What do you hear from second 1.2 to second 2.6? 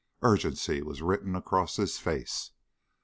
across his face.